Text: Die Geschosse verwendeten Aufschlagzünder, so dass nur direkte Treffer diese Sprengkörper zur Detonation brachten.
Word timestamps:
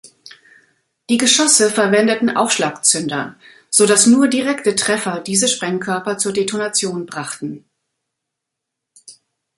Die 1.11 1.17
Geschosse 1.19 1.69
verwendeten 1.69 2.35
Aufschlagzünder, 2.35 3.35
so 3.69 3.85
dass 3.85 4.07
nur 4.07 4.27
direkte 4.27 4.73
Treffer 4.73 5.19
diese 5.19 5.47
Sprengkörper 5.47 6.17
zur 6.17 6.33
Detonation 6.33 7.05
brachten. 7.05 7.69